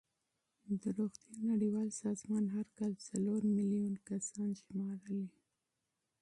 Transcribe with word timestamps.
د 0.81 0.83
روغتیا 0.97 1.35
نړیوال 1.51 1.89
سازمان 2.03 2.43
هر 2.55 2.67
کال 2.77 2.91
څلور 3.07 3.41
میلیون 3.57 3.93
کسان 4.07 4.49
شمېرلې. 4.61 5.27